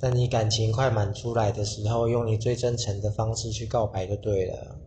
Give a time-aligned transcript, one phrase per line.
[0.00, 4.79] 在你感情快满出来的时候用你最真诚的方式去告白就对了。